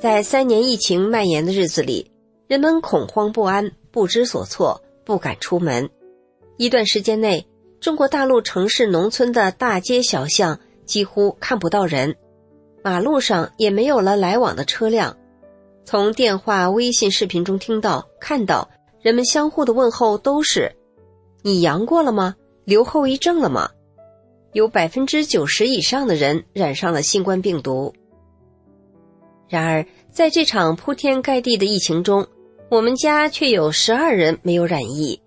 [0.00, 2.10] 在三年疫情蔓延的日子里，
[2.46, 5.90] 人们恐慌不安、不知所措，不敢出门。
[6.56, 7.46] 一段时间内，
[7.80, 12.16] 中国大陆城市、农村的大街小巷几乎看不到人，
[12.82, 15.18] 马路上也没有了来往的车辆。
[15.84, 18.70] 从电话、微信视频中听到、看到，
[19.02, 20.76] 人们相互的问候都是
[21.44, 22.36] ：“你阳过了吗？
[22.64, 23.68] 留后遗症了吗？”
[24.54, 27.92] 有百分之九十以上的人染上了新冠病毒。
[29.50, 32.24] 然而，在这场铺天盖地的疫情中，
[32.70, 35.20] 我们家却有十二人没有染疫。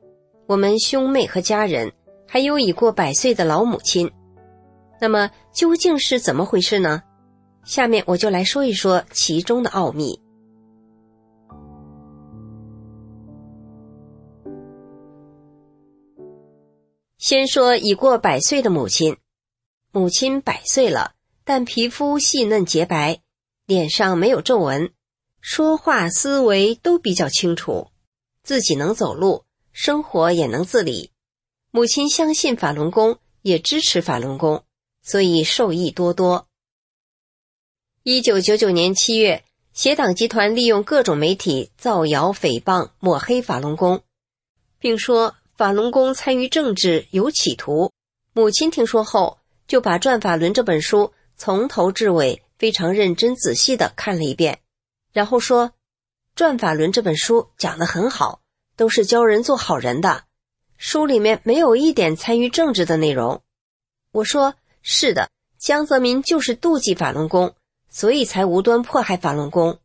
[0.47, 1.91] 我们兄妹和家人，
[2.25, 4.09] 还有已过百岁的老母亲。
[5.01, 7.03] 那么，究竟是怎么回事呢？
[7.65, 10.21] 下面我就来说一说其中的奥秘。
[17.17, 19.17] 先说已过百岁的母亲，
[19.91, 21.11] 母亲百岁了，
[21.43, 23.22] 但皮肤细嫩洁白。
[23.73, 24.91] 脸上没有皱纹，
[25.41, 27.87] 说话思维都比较清楚，
[28.43, 31.09] 自己能走路，生活也能自理。
[31.71, 34.63] 母亲相信法轮功，也支持法轮功，
[35.01, 36.45] 所以受益多多。
[38.03, 39.43] 一九九九年七月，
[39.73, 44.03] 邪党集团利用各种媒体造谣诽谤、抹黑法轮功，
[44.77, 47.91] 并说法轮功参与政治有企图。
[48.33, 52.42] 母亲听说后，就把《转法轮》这本书从头至尾。
[52.57, 54.59] 非常认真仔细的看了一遍，
[55.11, 55.69] 然后说
[56.35, 58.41] ：“《转法轮》这本书讲的很好，
[58.75, 60.23] 都是教人做好人的。
[60.77, 63.41] 书里面没有一点参与政治的内容。”
[64.11, 67.55] 我说：“是的，江泽民就是妒忌法轮功，
[67.89, 69.79] 所以才无端迫害法轮功。”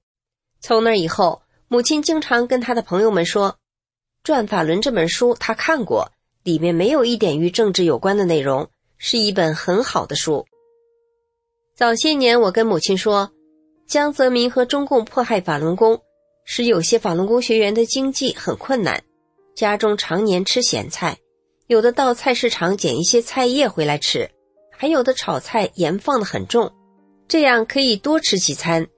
[0.60, 3.52] 从那以后，母亲经常跟他的朋友们说
[4.24, 6.10] ：“《转法轮》这本书他看过，
[6.42, 10.46] 里面没有一点与政治有关的内容，是一本很好的书。”
[11.78, 13.30] 早些年，我跟母亲说，
[13.86, 16.02] 江泽民和中共迫害法轮功，
[16.44, 19.00] 使有些法轮功学员的经济很困难，
[19.54, 21.18] 家中常年吃咸菜，
[21.68, 24.28] 有的到菜市场捡一些菜叶回来吃，
[24.72, 26.72] 还有的炒菜盐放的很重，
[27.28, 28.88] 这样可以多吃几餐，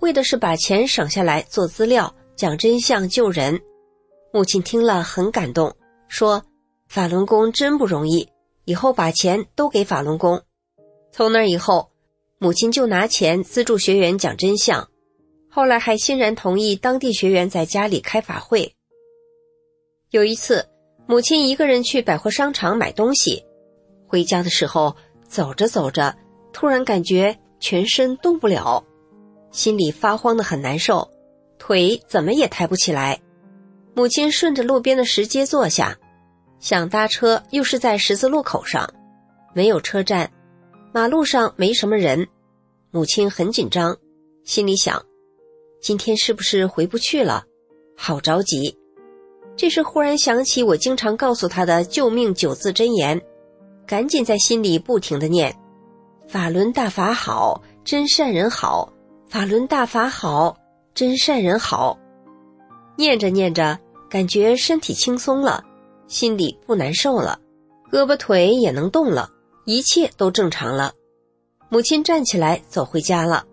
[0.00, 3.58] 为的是把钱省下来做资料，讲真相救人。
[4.30, 5.74] 母亲听了很感动，
[6.06, 6.44] 说
[6.86, 8.28] 法轮功真不容易，
[8.66, 10.42] 以后把钱都给法轮功。
[11.10, 11.88] 从那以后。
[12.46, 14.88] 母亲就拿钱资助学员讲真相，
[15.50, 18.76] 后来还欣然同意当地学员在家里开法会。
[20.10, 20.68] 有一次，
[21.08, 23.44] 母亲一个人去百货商场买东西，
[24.06, 24.94] 回家的时候
[25.28, 26.16] 走着走着，
[26.52, 28.84] 突然感觉全身动不了，
[29.50, 31.10] 心里发慌的很难受，
[31.58, 33.20] 腿怎么也抬不起来。
[33.92, 35.98] 母亲顺着路边的石阶坐下，
[36.60, 38.88] 想搭车，又是在十字路口上，
[39.52, 40.30] 没有车站。
[40.92, 42.26] 马路上没什么人，
[42.90, 43.96] 母亲很紧张，
[44.44, 45.04] 心里想：
[45.80, 47.44] 今天是不是回不去了？
[47.96, 48.78] 好着急。
[49.56, 53.20] 这时忽然想起我经常告诉他的救命九字真言，
[53.86, 55.56] 赶紧在心里不停的念
[56.28, 58.92] ：“法轮大法好，真善人好；
[59.28, 60.56] 法轮大法好，
[60.94, 61.98] 真善人好。”
[62.96, 65.64] 念着念着，感觉身体轻松了，
[66.06, 67.40] 心里不难受了，
[67.90, 69.30] 胳膊腿也能动了。
[69.64, 70.92] 一切都正常了，
[71.68, 73.44] 母亲站起来走回家了。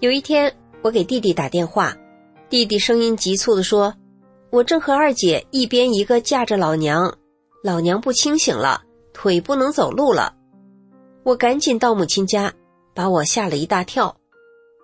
[0.00, 1.96] 有一天，我给弟弟打电话，
[2.50, 3.94] 弟弟声音急促的说
[4.50, 7.16] ：“我正和二姐一边一个架着老娘，
[7.62, 8.82] 老娘不清醒了，
[9.12, 10.34] 腿不能走路了。”
[11.24, 12.52] 我赶紧到母亲家，
[12.94, 14.16] 把我吓了一大跳。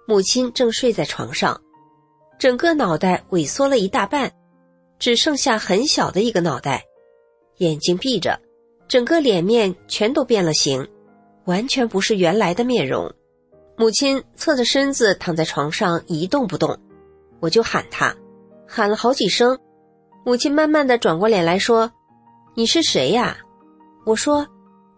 [0.07, 1.61] 母亲正睡在床上，
[2.39, 4.33] 整个脑袋萎缩了一大半，
[4.99, 6.85] 只剩下很小的一个脑袋，
[7.59, 8.41] 眼睛闭着。
[8.87, 10.89] 整个脸面全都变了形，
[11.49, 13.11] 完全不是原来的面容。
[13.75, 16.79] 母亲侧着身子躺在床上一动不动，
[17.41, 18.15] 我就喊她，
[18.67, 19.59] 喊了好几声。
[20.27, 21.91] 母亲慢慢的转过脸来说
[22.55, 23.39] ：“你是谁呀？”
[24.05, 24.47] 我说：“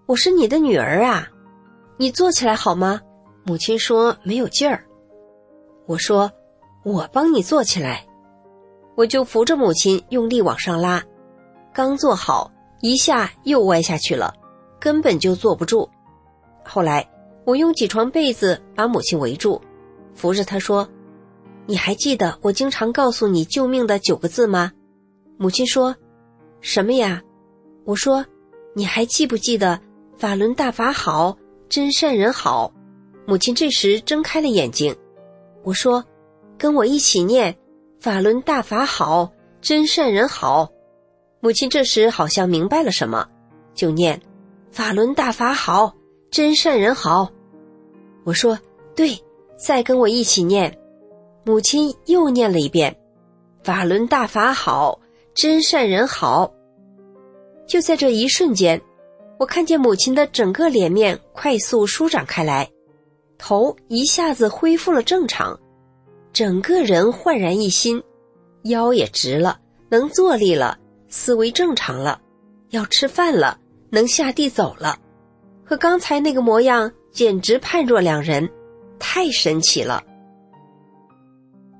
[0.06, 1.28] 我是你的女儿啊，
[1.96, 3.00] 你坐起来好吗？”
[3.46, 4.84] 母亲说：“没有劲儿。”
[5.86, 6.32] 我说
[6.84, 8.04] ：“我帮你坐起来。”
[8.96, 11.00] 我就扶着母亲用力往上拉，
[11.72, 12.50] 刚坐好。
[12.82, 14.34] 一下又歪下去了，
[14.80, 15.88] 根本就坐不住。
[16.72, 17.10] 后来
[17.44, 19.60] 我用几床被子把母亲围住，
[20.14, 20.88] 扶着她说
[21.66, 24.70] ：“你还记得我经常告诉你救命的九个字吗？”
[25.36, 25.96] 母亲说
[26.62, 27.20] ：“什么呀？”
[27.84, 28.24] 我说
[28.72, 29.80] ：“你还记不记得
[30.16, 31.36] ‘法轮大法好，
[31.68, 32.72] 真善人好’？”
[33.26, 34.94] 母亲这时睁开了眼睛。
[35.64, 36.04] 我说
[36.56, 37.56] ：“跟我一起念
[37.98, 40.70] ‘法轮大法好，真善人好’。”
[41.42, 43.26] 母亲这时好像明白了什么，
[43.74, 44.22] 就念
[44.70, 45.94] ：“法轮大法好，
[46.30, 47.30] 真善人好。”
[48.24, 48.58] 我说
[48.94, 49.18] ：“对，
[49.56, 50.76] 再跟我一起念。”
[51.44, 52.94] 母亲又念了一遍
[53.64, 55.00] ：“法轮大法好，
[55.34, 56.52] 真善人好。”
[57.66, 58.80] 就在这一瞬间，
[59.38, 62.70] 我看见母亲的整个脸面快速舒展开来，
[63.38, 65.58] 头一下子恢复了正常，
[66.32, 68.02] 整个人焕然一新，
[68.64, 70.78] 腰也直了，能坐立了。
[71.08, 72.20] 思维正常了，
[72.70, 73.58] 要吃饭了，
[73.90, 74.98] 能下地走了，
[75.70, 78.50] 和刚才那个模样简直判若两人，
[78.98, 80.02] 太神奇了。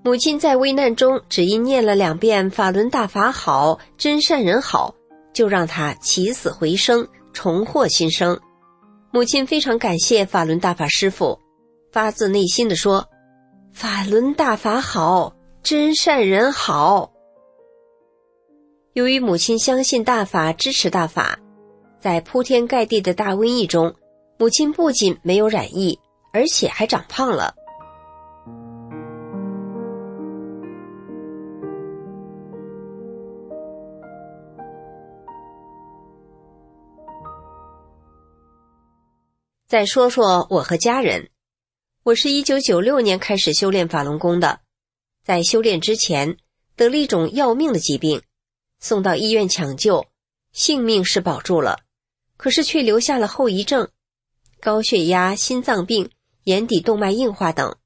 [0.04, 4.94] 母亲在危难中只因念了两遍“法轮大法好，真善人好”，
[5.34, 8.38] 就让他起死回生，重获新生。
[9.10, 11.36] 母亲非常感谢法轮大法师傅，
[11.90, 13.04] 发自内心的说
[13.74, 15.34] ：“法轮大法好，
[15.64, 17.10] 真善人好。”
[18.94, 21.40] 由于母亲相信大法，支持大法，
[22.00, 23.94] 在铺天盖地的大瘟疫中，
[24.38, 25.98] 母亲不仅没有染疫，
[26.32, 27.54] 而且还长胖了。
[39.66, 41.28] 再说说我和家人，
[42.02, 44.60] 我是一九九六年开始修炼法轮功的，
[45.22, 46.38] 在修炼之前
[46.74, 48.22] 得了一种要命的疾病。
[48.80, 50.06] 送到医院抢救，
[50.52, 51.80] 性命是保住了，
[52.40, 53.90] 可是却留下了后遗症，
[54.60, 56.10] 高血压、心脏病、
[56.44, 57.76] 眼底动脉硬化等。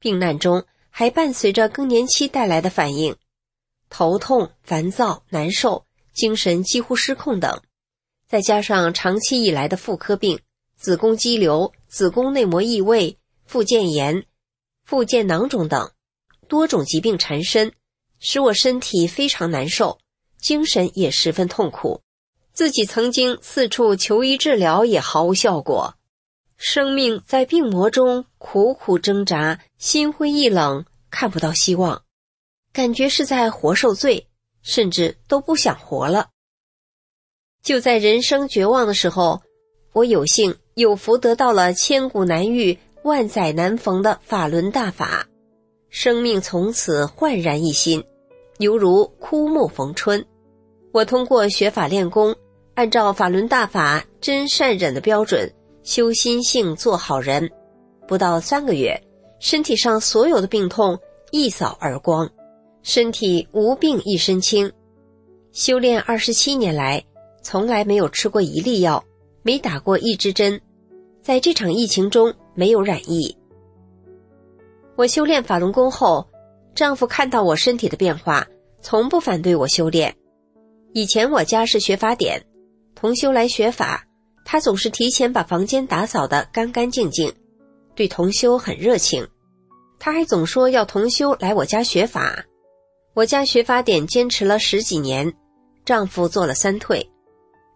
[0.00, 3.14] 病难中还伴随着更年期带来的反应，
[3.88, 7.62] 头痛、烦躁、难受、精神几乎失控等，
[8.28, 10.40] 再加上长期以来的妇科病、
[10.74, 14.26] 子宫肌瘤、子宫内膜异位、附件炎、
[14.82, 15.92] 附件囊肿等
[16.48, 17.72] 多种疾病缠身，
[18.18, 20.00] 使我身体非常难受。
[20.38, 22.02] 精神也十分痛苦，
[22.56, 25.94] 自己曾经四处求医治疗也毫无效果，
[26.56, 32.02] 生命在病魔中苦苦挣扎，心灰意冷，看不到希望，
[32.72, 34.28] 感觉是在活受罪，
[34.62, 36.30] 甚至都不想活了。
[37.62, 39.42] 就在人生绝望的时候，
[39.92, 45.26] 我有幸有福得到了千古难遇、万载难逢的法轮大法，
[45.90, 48.02] 生命从此焕然一新，
[48.60, 50.24] 犹如枯木逢春。
[50.92, 52.34] 我通过学法练功，
[52.76, 55.50] 按照法轮大法真善忍的标准
[55.82, 57.50] 修心性做好人，
[58.06, 59.02] 不到三个月，
[59.40, 60.98] 身体上所有的病痛
[61.30, 62.30] 一扫而光，
[62.82, 64.70] 身体无病一身轻。
[65.52, 67.02] 修炼二十七年来，
[67.40, 69.02] 从来没有吃过一粒药，
[69.42, 70.60] 没打过一支针，
[71.22, 73.34] 在这场疫情中没有染疫。
[74.96, 76.26] 我修炼法轮功后，
[76.74, 78.46] 丈夫看到我身体的变化，
[78.82, 80.14] 从不反对我修炼。
[80.92, 82.44] 以前我家是学法典，
[82.96, 84.06] 同修来学法，
[84.42, 87.30] 他总是提前把房间打扫得干干净净，
[87.94, 89.28] 对同修很热情。
[89.98, 92.42] 他还总说要同修来我家学法。
[93.12, 95.30] 我家学法点坚持了十几年，
[95.84, 97.06] 丈夫做了三退，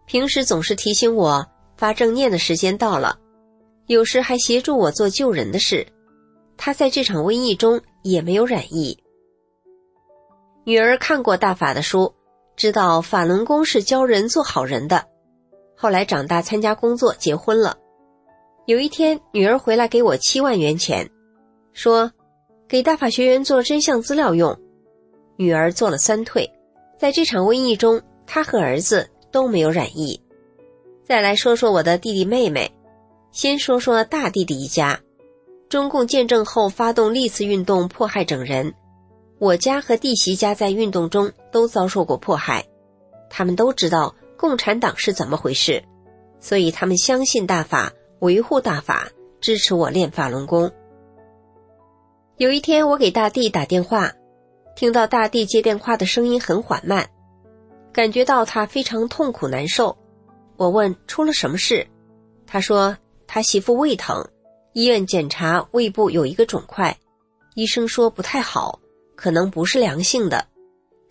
[0.07, 1.45] 平时总是提醒我
[1.77, 3.19] 发正念的时间到了，
[3.85, 5.85] 有时还协助我做救人的事。
[6.57, 8.97] 他在这场瘟疫中也没有染疫。
[10.63, 12.15] 女儿看过大法的书。
[12.57, 15.07] 知道法轮功是教人做好人的，
[15.81, 17.75] 后来长大参加工作结婚了。
[18.67, 21.09] 有一天，女儿回来给我七万元钱，
[21.73, 22.11] 说
[22.67, 24.55] 给大法学员做真相资料用。
[25.37, 26.47] 女儿做了三退，
[26.99, 30.21] 在这场瘟疫中，她和儿子都没有染疫。
[31.03, 32.71] 再来说说我的弟弟妹妹，
[33.31, 34.99] 先说说大弟弟一家。
[35.67, 38.71] 中共建政后发动历次运动迫害整人。
[39.39, 42.63] 我家和弟媳家在运动中都遭受过迫害，
[43.31, 45.83] 他们都知道共产党是怎么回事，
[46.39, 49.07] 所以他们相信大法，维护大法，
[49.39, 50.71] 支持我练法轮功。
[52.37, 54.11] 有一天，我给大弟打电话，
[54.75, 57.07] 听到大弟接电话的声音很缓慢，
[57.93, 59.95] 感觉到他非常痛苦难受。
[60.57, 61.85] 我问出了什么事，
[62.47, 64.27] 他说他媳妇胃疼，
[64.73, 66.97] 医院检查胃部有一个肿块，
[67.53, 68.79] 医生说不太好。
[69.15, 70.47] 可能不是良性的，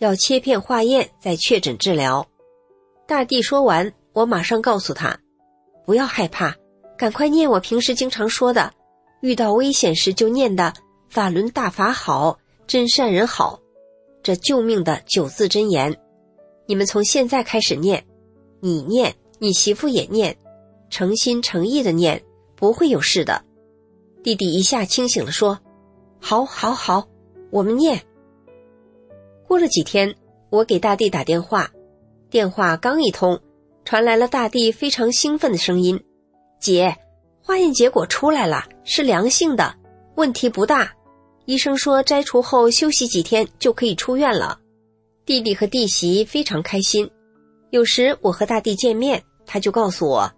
[0.01, 2.27] 要切片化验再确诊治疗。
[3.11, 5.19] 大弟说完，我马上告诉他，
[5.85, 6.55] 不要害怕，
[6.97, 8.73] 赶快念我平时经常说的，
[9.21, 10.73] 遇到危险时就念的
[11.11, 12.39] ‘法轮大法好，
[12.69, 13.59] 真善人好’，
[14.23, 16.01] 这救命的九字真言。
[16.67, 18.07] 你们从现在开始念，
[18.61, 20.37] 你念，你媳妇也念，
[20.89, 22.23] 诚心诚意的念，
[22.55, 23.43] 不会有事的。”
[24.23, 25.59] 弟弟一下清醒了，说
[26.23, 27.09] ：“好，好，好，
[27.51, 28.03] 我们念。”
[29.49, 30.15] 过了几天，
[30.49, 31.73] 我给大地打电话，
[32.31, 33.41] 电话刚一通，
[33.85, 36.01] 传来了大地非常兴奋的声音
[36.63, 36.97] ：“姐，
[37.43, 39.75] 化验结果出来了，是良性的，
[40.15, 40.93] 问题不大。
[41.45, 44.61] 医生说摘除后休息几天就可以出院了。”
[45.27, 47.11] 弟弟和弟媳非常开心。
[47.71, 50.33] 有时我和大地见面，他就告诉我，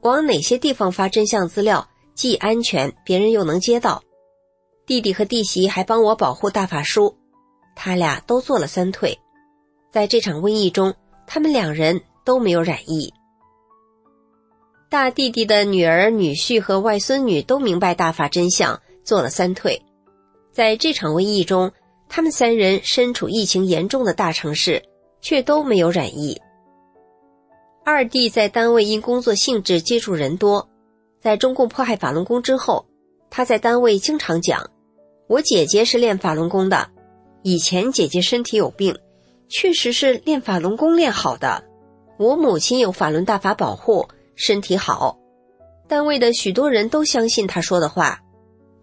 [0.00, 4.02] 往哪些地方发真相资料既安全，别人又能接到。
[4.86, 7.18] 弟弟和弟媳还帮我保护大法叔。
[7.76, 9.18] 他俩都做了三退，
[9.92, 10.94] 在这场瘟疫中，
[11.26, 13.12] 他们两人都没有染疫。
[14.88, 19.82] 大弟弟的女儿、女婿和外孙女都明白大法真相，做了三退。
[20.52, 21.72] 在这场瘟疫中，
[22.08, 24.82] 他们三人身处疫情严重的大城市，
[25.20, 26.40] 却都没有染疫。
[27.84, 30.68] 二弟在单位因工作性质接触人多，
[31.20, 32.86] 在中共迫害法轮功之后，
[33.30, 34.70] 他在单位经常讲
[35.26, 36.88] ：“我姐姐是练法轮功的。”
[37.42, 38.96] 以前姐姐身体有病，
[39.48, 41.64] 确实是练法轮功练好的。
[42.18, 45.18] 我母亲有法轮大法保护，身体好。
[45.88, 48.20] 单位的许多人都相信他说的话。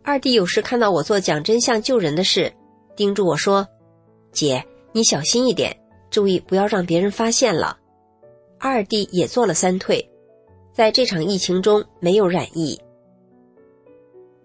[0.03, 2.51] 二弟有时看到我做讲真相救人的事，
[2.96, 3.68] 叮嘱我说
[4.32, 5.75] ：“姐，你小心一点，
[6.10, 7.77] 注意不要让别人发现了。”
[8.60, 10.10] 二弟也做了三退，
[10.74, 12.80] 在这场疫情中没有染疫。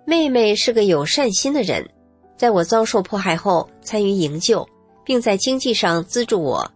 [0.07, 1.89] 妹妹是个有善心的人。
[2.37, 4.69] 在我遭受迫害后，参与营救，
[5.07, 6.73] 并在经济上资助我。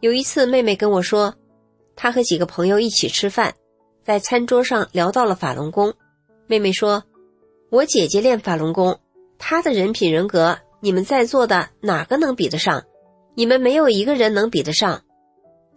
[0.00, 1.34] 有一次，妹妹跟我说，
[1.94, 3.54] 她和几个朋友一起吃饭，
[4.04, 5.94] 在餐桌上聊到了法轮功。
[6.48, 7.04] 妹妹说
[7.70, 8.98] ：“我姐姐练法轮功，
[9.38, 12.82] 她的人品人格，你们在座的哪个能比得上？
[13.36, 15.02] 你们没有一个人能比得上。”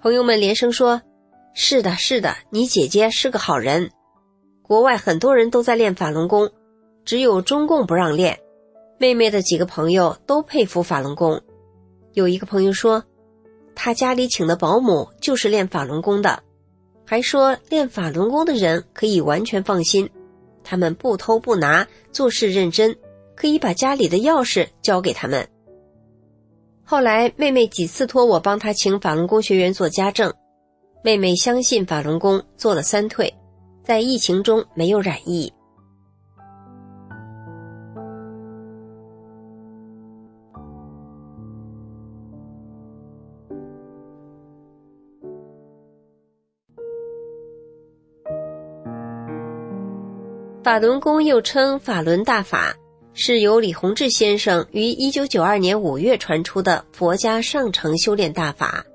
[0.02, 1.02] 朋友们连声说
[1.54, 3.92] ：“是的，是的，你姐姐是个好人。”
[4.64, 6.50] 国外很多人都在练法轮功，
[7.06, 8.40] 只有中共不让练。
[8.98, 11.42] 妹妹的几个朋友都佩服法轮功，
[12.14, 13.04] 有一个朋友说，
[13.76, 16.44] 他家里请的保姆就是练法轮功的，
[17.06, 20.10] 还说练法轮功的人可以完全放心，
[20.64, 22.96] 他们不偷不拿，做事认真，
[23.36, 25.48] 可以把家里的钥匙交给他们。
[26.84, 30.32] 后来妹妹几次托我帮她请法轮功学员做家政，
[31.04, 33.34] 妹妹相信法轮功，做了三退，
[33.84, 35.52] 在疫情中没有染疫。
[50.64, 52.74] 法轮功又称法轮大法，
[53.14, 58.86] 是由李洪志先生于一九九二年五月传出的佛家上乘修炼大法，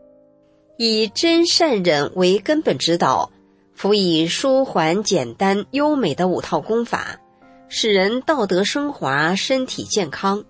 [0.79, 3.31] 以真善忍为根本指导，
[3.75, 7.21] 辅以舒缓简单优美的五套功法，
[7.69, 10.43] 使人道德升华，身体健康。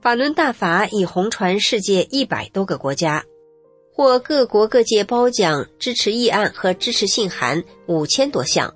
[0.00, 3.24] 法轮大法已红传世界一百多个国家，
[3.92, 8.72] 获各国各界褒奖、支持议案和支持信函五千多项。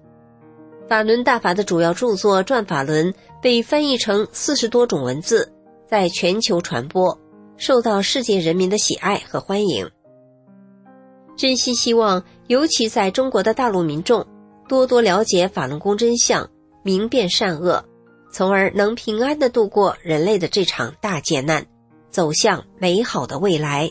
[0.89, 5.53] 法轮大法的主要著作《转法轮》被翻译成四十多种文字，
[5.87, 7.17] 在全球传播，
[7.59, 9.87] 受到世界人民的喜爱和欢迎。
[11.37, 14.27] 真心希望，尤其在中国的大陆民众，
[14.67, 16.49] 多多了解法轮功真相，
[16.83, 17.85] 明辨善恶，
[18.33, 21.67] 从而能平安的度过人类的这场大劫难，
[22.11, 23.91] 走向美好的未来。